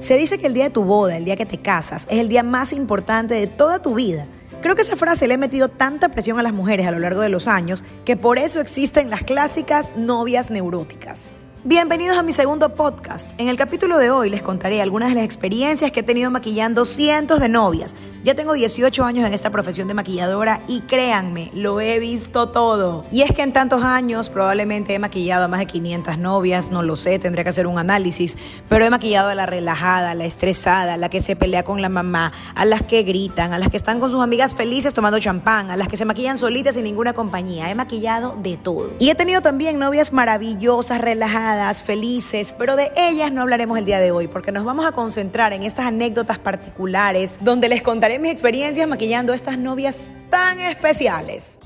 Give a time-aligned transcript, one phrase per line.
[0.00, 2.28] Se dice que el día de tu boda, el día que te casas, es el
[2.28, 4.26] día más importante de toda tu vida.
[4.62, 7.20] Creo que esa frase le ha metido tanta presión a las mujeres a lo largo
[7.20, 11.30] de los años que por eso existen las clásicas novias neuróticas.
[11.64, 13.28] Bienvenidos a mi segundo podcast.
[13.38, 16.84] En el capítulo de hoy les contaré algunas de las experiencias que he tenido maquillando
[16.84, 17.96] cientos de novias.
[18.28, 23.06] Ya tengo 18 años en esta profesión de maquilladora y créanme, lo he visto todo.
[23.10, 26.82] Y es que en tantos años probablemente he maquillado a más de 500 novias, no
[26.82, 28.36] lo sé, tendría que hacer un análisis,
[28.68, 31.80] pero he maquillado a la relajada, a la estresada, a la que se pelea con
[31.80, 35.18] la mamá, a las que gritan, a las que están con sus amigas felices tomando
[35.18, 37.70] champán, a las que se maquillan solitas sin ninguna compañía.
[37.70, 38.90] He maquillado de todo.
[38.98, 44.00] Y he tenido también novias maravillosas, relajadas felices, pero de ellas no hablaremos el día
[44.00, 48.32] de hoy porque nos vamos a concentrar en estas anécdotas particulares donde les contaré mis
[48.32, 51.58] experiencias maquillando a estas novias tan especiales.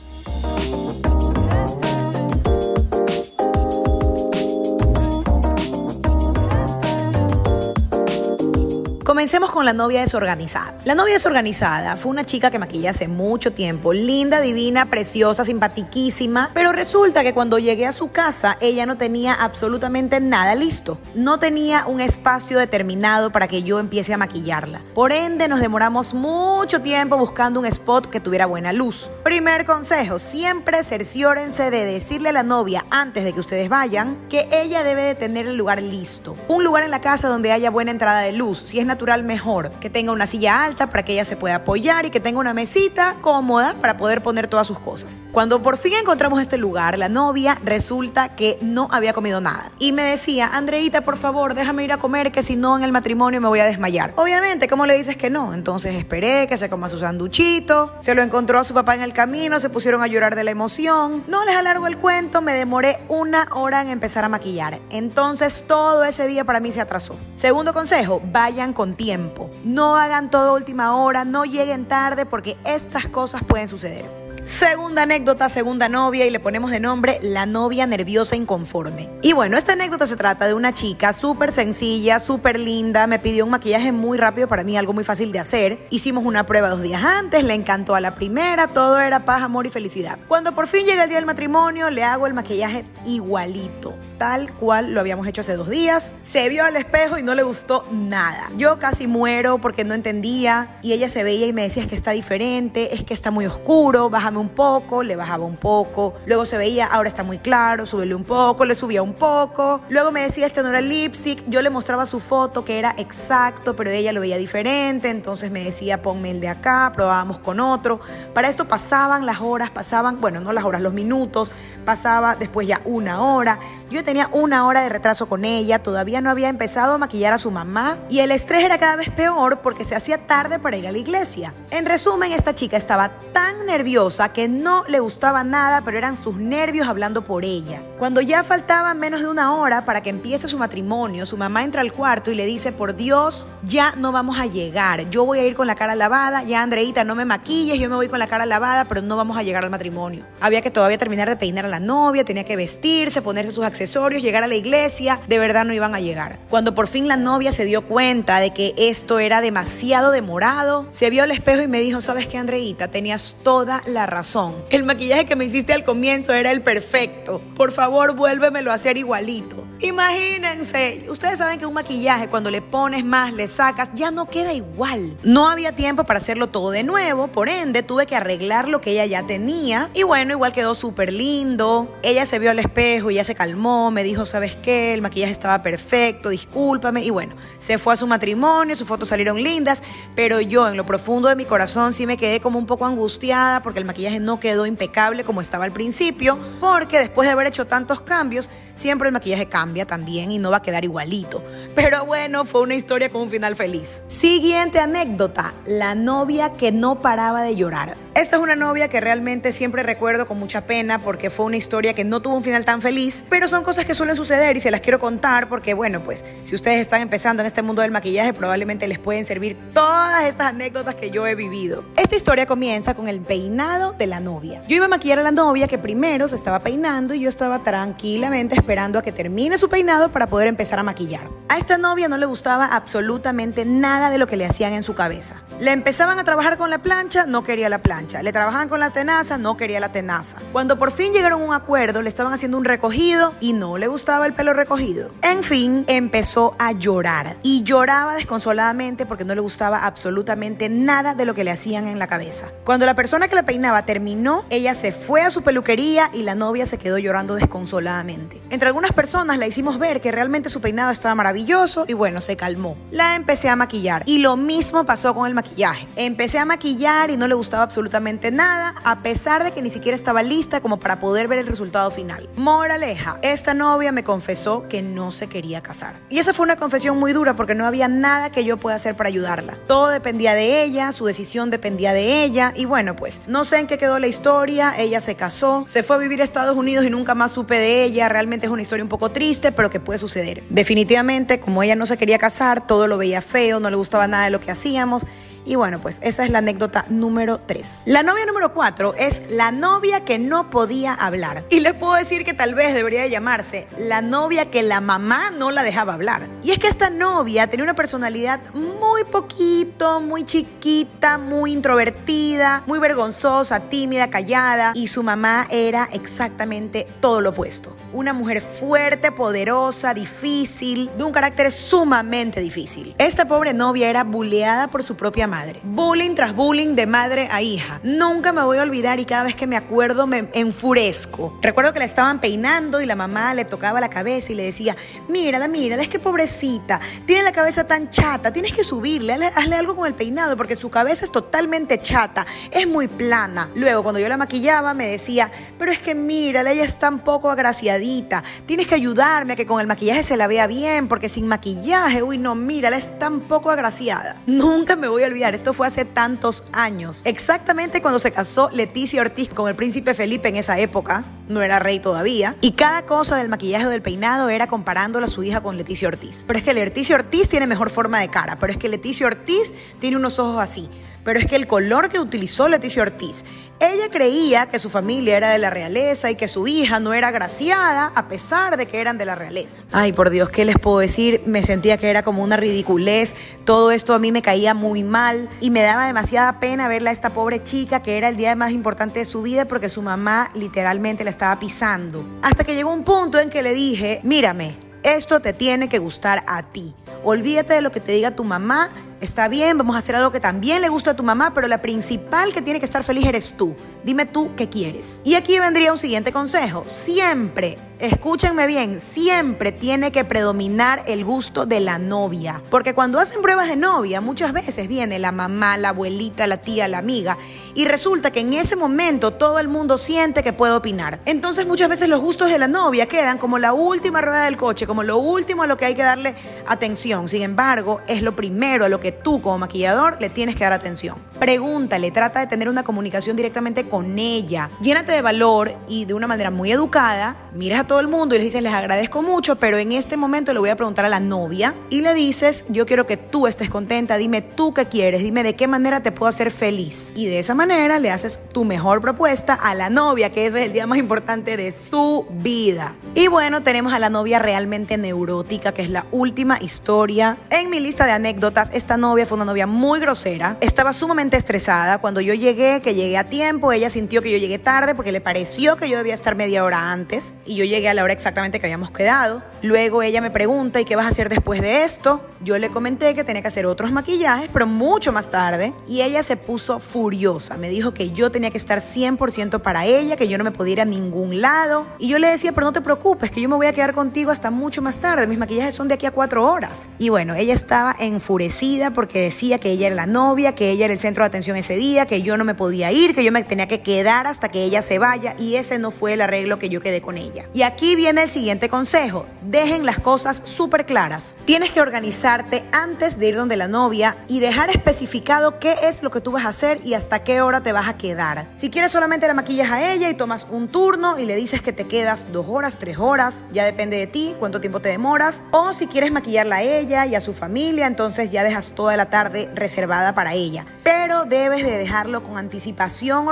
[9.12, 10.72] Comencemos con la novia desorganizada.
[10.86, 16.50] La novia desorganizada fue una chica que maquillé hace mucho tiempo, linda, divina, preciosa, simpatiquísima,
[16.54, 20.96] pero resulta que cuando llegué a su casa ella no tenía absolutamente nada listo.
[21.14, 24.80] No tenía un espacio determinado para que yo empiece a maquillarla.
[24.94, 29.10] Por ende nos demoramos mucho tiempo buscando un spot que tuviera buena luz.
[29.24, 34.48] Primer consejo, siempre cerciórense de decirle a la novia antes de que ustedes vayan que
[34.50, 36.34] ella debe de tener el lugar listo.
[36.48, 39.70] Un lugar en la casa donde haya buena entrada de luz, si es natural mejor,
[39.80, 42.54] que tenga una silla alta para que ella se pueda apoyar y que tenga una
[42.54, 45.22] mesita cómoda para poder poner todas sus cosas.
[45.32, 49.92] Cuando por fin encontramos este lugar, la novia resulta que no había comido nada y
[49.92, 53.40] me decía, Andreita, por favor, déjame ir a comer que si no en el matrimonio
[53.40, 54.12] me voy a desmayar.
[54.16, 55.54] Obviamente, ¿cómo le dices que no?
[55.54, 59.12] Entonces esperé que se coma su sanduchito, se lo encontró a su papá en el
[59.12, 61.24] camino, se pusieron a llorar de la emoción.
[61.28, 64.80] No les alargo el cuento, me demoré una hora en empezar a maquillar.
[64.90, 67.16] Entonces todo ese día para mí se atrasó.
[67.36, 69.50] Segundo consejo, vayan con tiempo.
[69.64, 74.21] No hagan todo última hora, no lleguen tarde porque estas cosas pueden suceder.
[74.44, 79.08] Segunda anécdota, segunda novia y le ponemos de nombre la novia nerviosa inconforme.
[79.22, 83.44] Y bueno, esta anécdota se trata de una chica súper sencilla, súper linda, me pidió
[83.44, 85.86] un maquillaje muy rápido para mí, algo muy fácil de hacer.
[85.90, 89.66] Hicimos una prueba dos días antes, le encantó a la primera, todo era paz, amor
[89.66, 90.18] y felicidad.
[90.26, 94.92] Cuando por fin llega el día del matrimonio, le hago el maquillaje igualito, tal cual
[94.92, 96.12] lo habíamos hecho hace dos días.
[96.22, 98.50] Se vio al espejo y no le gustó nada.
[98.56, 101.94] Yo casi muero porque no entendía y ella se veía y me decía es que
[101.94, 104.10] está diferente, es que está muy oscuro,
[104.40, 108.24] un poco, le bajaba un poco, luego se veía, ahora está muy claro, súbele un
[108.24, 111.70] poco, le subía un poco, luego me decía, este no era el lipstick, yo le
[111.70, 116.30] mostraba su foto que era exacto, pero ella lo veía diferente, entonces me decía, ponme
[116.30, 118.00] el de acá, probábamos con otro.
[118.34, 121.50] Para esto pasaban las horas, pasaban, bueno, no las horas, los minutos,
[121.84, 123.58] pasaba después ya una hora.
[123.92, 127.38] Yo tenía una hora de retraso con ella, todavía no había empezado a maquillar a
[127.38, 130.86] su mamá y el estrés era cada vez peor porque se hacía tarde para ir
[130.86, 131.52] a la iglesia.
[131.70, 136.38] En resumen, esta chica estaba tan nerviosa que no le gustaba nada, pero eran sus
[136.38, 137.82] nervios hablando por ella.
[137.98, 141.82] Cuando ya faltaba menos de una hora para que empiece su matrimonio, su mamá entra
[141.82, 145.44] al cuarto y le dice, por Dios, ya no vamos a llegar, yo voy a
[145.44, 148.26] ir con la cara lavada, ya Andreita, no me maquilles, yo me voy con la
[148.26, 150.24] cara lavada, pero no vamos a llegar al matrimonio.
[150.40, 153.81] Había que todavía terminar de peinar a la novia, tenía que vestirse, ponerse sus accesorios,
[154.20, 156.38] llegar a la iglesia, de verdad no iban a llegar.
[156.48, 161.10] Cuando por fin la novia se dio cuenta de que esto era demasiado demorado, se
[161.10, 162.88] vio al espejo y me dijo, ¿sabes qué, Andreita?
[162.88, 164.54] Tenías toda la razón.
[164.70, 167.40] El maquillaje que me hiciste al comienzo era el perfecto.
[167.54, 169.64] Por favor, vuélvemelo a hacer igualito.
[169.82, 174.52] Imagínense, ustedes saben que un maquillaje cuando le pones más, le sacas, ya no queda
[174.52, 175.16] igual.
[175.24, 178.92] No había tiempo para hacerlo todo de nuevo, por ende tuve que arreglar lo que
[178.92, 179.90] ella ya tenía.
[179.92, 181.92] Y bueno, igual quedó súper lindo.
[182.04, 184.94] Ella se vio al espejo y ya se calmó, me dijo, ¿sabes qué?
[184.94, 187.02] El maquillaje estaba perfecto, discúlpame.
[187.02, 189.82] Y bueno, se fue a su matrimonio, sus fotos salieron lindas,
[190.14, 193.62] pero yo en lo profundo de mi corazón sí me quedé como un poco angustiada
[193.62, 197.66] porque el maquillaje no quedó impecable como estaba al principio, porque después de haber hecho
[197.66, 201.42] tantos cambios, siempre el maquillaje cambia también y no va a quedar igualito.
[201.74, 204.04] Pero bueno, fue una historia con un final feliz.
[204.08, 207.96] Siguiente anécdota, la novia que no paraba de llorar.
[208.14, 211.94] Esta es una novia que realmente siempre recuerdo con mucha pena porque fue una historia
[211.94, 214.70] que no tuvo un final tan feliz, pero son cosas que suelen suceder y se
[214.70, 218.34] las quiero contar porque, bueno, pues si ustedes están empezando en este mundo del maquillaje,
[218.34, 221.84] probablemente les pueden servir todas estas anécdotas que yo he vivido.
[221.96, 224.62] Esta historia comienza con el peinado de la novia.
[224.68, 227.60] Yo iba a maquillar a la novia que primero se estaba peinando y yo estaba
[227.60, 231.22] tranquilamente esperando a que termine su peinado para poder empezar a maquillar.
[231.48, 234.94] A esta novia no le gustaba absolutamente nada de lo que le hacían en su
[234.94, 235.36] cabeza.
[235.60, 238.22] Le empezaban a trabajar con la plancha, no quería la plancha.
[238.22, 240.38] Le trabajaban con la tenaza, no quería la tenaza.
[240.52, 243.86] Cuando por fin llegaron a un acuerdo, le estaban haciendo un recogido y no le
[243.86, 245.10] gustaba el pelo recogido.
[245.20, 251.26] En fin, empezó a llorar y lloraba desconsoladamente porque no le gustaba absolutamente nada de
[251.26, 252.46] lo que le hacían en la cabeza.
[252.64, 256.34] Cuando la persona que la peinaba terminó, ella se fue a su peluquería y la
[256.34, 258.40] novia se quedó llorando desconsoladamente.
[258.48, 262.36] Entre algunas personas la hicimos ver que realmente su peinado estaba maravilloso y bueno, se
[262.36, 262.76] calmó.
[262.92, 265.88] La empecé a maquillar y lo mismo pasó con el maquillaje.
[265.96, 269.96] Empecé a maquillar y no le gustaba absolutamente nada, a pesar de que ni siquiera
[269.96, 272.28] estaba lista como para poder ver el resultado final.
[272.36, 275.96] Moraleja, esta novia me confesó que no se quería casar.
[276.08, 278.94] Y esa fue una confesión muy dura porque no había nada que yo pueda hacer
[278.94, 279.58] para ayudarla.
[279.66, 283.66] Todo dependía de ella, su decisión dependía de ella y bueno, pues no sé en
[283.66, 286.90] qué quedó la historia, ella se casó, se fue a vivir a Estados Unidos y
[286.90, 289.98] nunca más supe de ella, realmente es una historia un poco triste, pero que puede
[289.98, 290.42] suceder.
[290.50, 294.24] Definitivamente, como ella no se quería casar, todo lo veía feo, no le gustaba nada
[294.24, 295.06] de lo que hacíamos
[295.44, 297.82] y bueno, pues esa es la anécdota número 3.
[297.86, 301.44] La novia número 4 es la novia que no podía hablar.
[301.50, 305.50] Y les puedo decir que tal vez debería llamarse la novia que la mamá no
[305.50, 306.28] la dejaba hablar.
[306.42, 312.78] Y es que esta novia tenía una personalidad muy poquito, muy chiquita, muy introvertida, muy
[312.78, 314.72] vergonzosa, tímida, callada.
[314.74, 317.76] Y su mamá era exactamente todo lo opuesto.
[317.92, 322.94] Una mujer fuerte, poderosa, difícil, de un carácter sumamente difícil.
[322.98, 325.26] Esta pobre novia era buleada por su propia
[325.62, 327.80] Bullying tras bullying de madre a hija.
[327.82, 331.38] Nunca me voy a olvidar y cada vez que me acuerdo me enfurezco.
[331.40, 334.76] Recuerdo que la estaban peinando y la mamá le tocaba la cabeza y le decía,
[335.08, 339.74] mírala, mírala, es que pobrecita, tiene la cabeza tan chata, tienes que subirle, hazle, algo
[339.74, 343.48] con el peinado porque su cabeza es totalmente chata, es muy plana.
[343.54, 347.30] Luego cuando yo la maquillaba me decía, pero es que mírala, ella es tan poco
[347.30, 351.26] agraciadita, tienes que ayudarme a que con el maquillaje se la vea bien porque sin
[351.26, 354.16] maquillaje, uy no, mírala, es tan poco agraciada.
[354.26, 357.02] Nunca me voy a olvidar esto fue hace tantos años.
[357.04, 361.58] Exactamente cuando se casó Leticia Ortiz con el príncipe Felipe en esa época, no era
[361.58, 365.40] rey todavía, y cada cosa del maquillaje o del peinado era comparándola a su hija
[365.40, 366.24] con Leticia Ortiz.
[366.26, 369.54] Pero es que Leticia Ortiz tiene mejor forma de cara, pero es que Leticia Ortiz
[369.80, 370.68] tiene unos ojos así
[371.04, 373.24] pero es que el color que utilizó Leticia Ortiz,
[373.60, 377.08] ella creía que su familia era de la realeza y que su hija no era
[377.08, 379.62] agraciada a pesar de que eran de la realeza.
[379.70, 381.22] Ay, por Dios, ¿qué les puedo decir?
[381.26, 383.14] Me sentía que era como una ridiculez,
[383.44, 386.92] todo esto a mí me caía muy mal y me daba demasiada pena verla a
[386.92, 390.30] esta pobre chica que era el día más importante de su vida porque su mamá
[390.34, 392.04] literalmente la estaba pisando.
[392.22, 396.24] Hasta que llegó un punto en que le dije, mírame, esto te tiene que gustar
[396.26, 396.74] a ti.
[397.04, 398.70] Olvídate de lo que te diga tu mamá
[399.02, 401.60] Está bien, vamos a hacer algo que también le gusta a tu mamá, pero la
[401.60, 403.56] principal que tiene que estar feliz eres tú.
[403.84, 405.00] Dime tú qué quieres.
[405.04, 406.64] Y aquí vendría un siguiente consejo.
[406.72, 412.40] Siempre, escúchenme bien, siempre tiene que predominar el gusto de la novia.
[412.48, 416.68] Porque cuando hacen pruebas de novia, muchas veces viene la mamá, la abuelita, la tía,
[416.68, 417.18] la amiga.
[417.54, 421.00] Y resulta que en ese momento todo el mundo siente que puede opinar.
[421.04, 424.64] Entonces muchas veces los gustos de la novia quedan como la última rueda del coche,
[424.64, 426.14] como lo último a lo que hay que darle
[426.46, 427.08] atención.
[427.08, 430.52] Sin embargo, es lo primero a lo que tú como maquillador le tienes que dar
[430.52, 430.96] atención.
[431.18, 434.50] Pregúntale, trata de tener una comunicación directamente con ella.
[434.60, 438.18] Llénate de valor y de una manera muy educada, miras a todo el mundo y
[438.18, 441.00] les dices, les agradezco mucho, pero en este momento le voy a preguntar a la
[441.00, 445.22] novia y le dices, yo quiero que tú estés contenta, dime tú qué quieres, dime
[445.22, 446.92] de qué manera te puedo hacer feliz.
[446.94, 450.46] Y de esa manera le haces tu mejor propuesta a la novia, que ese es
[450.48, 452.74] el día más importante de su vida.
[452.94, 457.16] Y bueno, tenemos a la novia realmente neurótica, que es la última historia.
[457.30, 460.36] En mi lista de anécdotas, esta novia fue una novia muy grosera.
[460.42, 461.78] Estaba sumamente estresada.
[461.78, 465.00] Cuando yo llegué, que llegué a tiempo, ella sintió que yo llegué tarde porque le
[465.00, 467.14] pareció que yo debía estar media hora antes.
[467.26, 469.22] Y yo llegué a la hora exactamente que habíamos quedado.
[469.42, 472.04] Luego ella me pregunta, ¿y qué vas a hacer después de esto?
[472.22, 475.52] Yo le comenté que tenía que hacer otros maquillajes, pero mucho más tarde.
[475.66, 477.36] Y ella se puso furiosa.
[477.36, 480.52] Me dijo que yo tenía que estar 100% para ella, que yo no me podía
[480.52, 481.66] ir a ningún lado.
[481.78, 484.10] Y yo le decía, pero no te preocupes, que yo me voy a quedar contigo
[484.10, 485.06] hasta mucho más tarde.
[485.06, 486.68] Mis maquillajes son de aquí a cuatro horas.
[486.78, 490.74] Y bueno, ella estaba enfurecida porque decía que ella era la novia, que ella era
[490.74, 493.22] el centro de atención ese día, que yo no me podía ir, que yo me
[493.22, 496.48] tenía que quedar hasta que ella se vaya y ese no fue el arreglo que
[496.48, 497.28] yo quedé con ella.
[497.34, 501.16] Y aquí viene el siguiente consejo, dejen las cosas súper claras.
[501.24, 505.90] Tienes que organizarte antes de ir donde la novia y dejar especificado qué es lo
[505.90, 508.28] que tú vas a hacer y hasta qué hora te vas a quedar.
[508.34, 511.52] Si quieres solamente la maquillas a ella y tomas un turno y le dices que
[511.52, 515.24] te quedas dos horas, tres horas, ya depende de ti cuánto tiempo te demoras.
[515.30, 518.86] O si quieres maquillarla a ella y a su familia, entonces ya dejas toda la
[518.86, 520.46] tarde reservada para ella.
[520.82, 523.06] pero debes de dejarlo con anticipación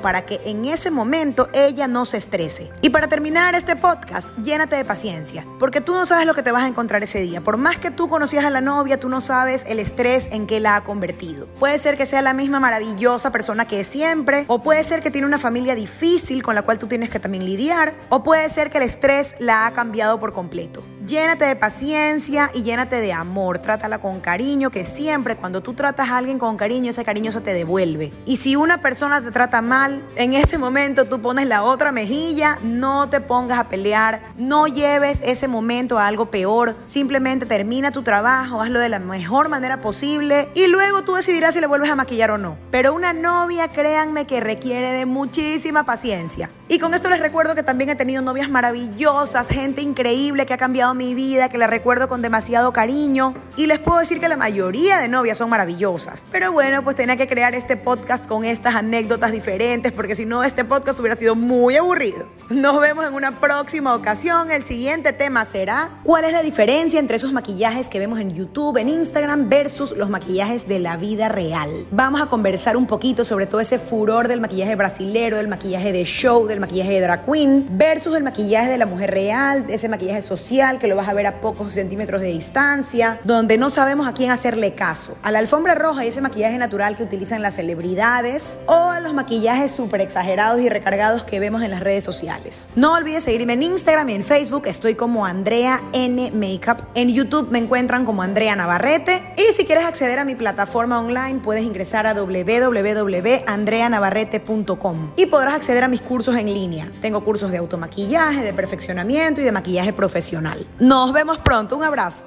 [0.00, 2.70] para que en ese momento ella no se estrese.
[2.80, 6.52] Y para terminar este podcast, llénate de paciencia, porque tú no sabes lo que te
[6.52, 7.40] vas a encontrar ese día.
[7.40, 10.60] Por más que tú conocías a la novia, tú no sabes el estrés en que
[10.60, 11.46] la ha convertido.
[11.58, 15.10] Puede ser que sea la misma maravillosa persona que es siempre, o puede ser que
[15.10, 18.70] tiene una familia difícil con la cual tú tienes que también lidiar, o puede ser
[18.70, 20.82] que el estrés la ha cambiado por completo.
[21.06, 23.58] Llénate de paciencia y llénate de amor.
[23.58, 27.40] Trátala con cariño, que siempre cuando tú tratas a alguien con cariño, ese cariño se
[27.40, 28.12] te devuelve.
[28.24, 32.56] Y si una persona te trata mal, en ese momento tú pones la otra mejilla,
[32.62, 36.76] no te pongas a pelear, no lleves ese momento a algo peor.
[36.86, 41.60] Simplemente termina tu trabajo, hazlo de la mejor manera posible y luego tú decidirás si
[41.60, 42.56] le vuelves a maquillar o no.
[42.70, 46.48] Pero una novia, créanme que requiere de muchísima paciencia.
[46.68, 50.58] Y con esto les recuerdo que también he tenido novias maravillosas, gente increíble que ha
[50.58, 53.34] cambiado mi vida, que la recuerdo con demasiado cariño.
[53.56, 56.24] Y les puedo decir que la mayoría de novias son maravillosas.
[56.30, 60.44] Pero bueno, pues tenía que crear este podcast con estas anécdotas diferentes, porque si no,
[60.44, 62.26] este podcast hubiera sido muy aburrido.
[62.48, 64.50] Nos vemos en una próxima ocasión.
[64.50, 68.76] El siguiente tema será ¿cuál es la diferencia entre esos maquillajes que vemos en YouTube,
[68.78, 71.86] en Instagram, versus los maquillajes de la vida real?
[71.90, 76.04] Vamos a conversar un poquito sobre todo ese furor del maquillaje brasilero, del maquillaje de
[76.04, 80.22] show, del maquillaje de drag queen, versus el maquillaje de la mujer real, ese maquillaje
[80.22, 84.14] social que lo vas a ver a pocos centímetros de distancia, donde no sabemos a
[84.14, 85.16] quién hacerle caso.
[85.22, 89.14] A la alfombra roja y ese maquillaje natural que utilizan las celebridades o a los
[89.14, 92.68] maquillajes súper exagerados y recargados que vemos en las redes sociales.
[92.74, 96.82] No olvides seguirme en Instagram y en Facebook, estoy como Andrea N Makeup.
[96.96, 101.38] En YouTube me encuentran como Andrea Navarrete y si quieres acceder a mi plataforma online
[101.38, 106.90] puedes ingresar a www.andreanavarrete.com y podrás acceder a mis cursos en línea.
[107.00, 110.66] Tengo cursos de automaquillaje, de perfeccionamiento y de maquillaje profesional.
[110.78, 112.24] Nos vemos pronto, un abrazo.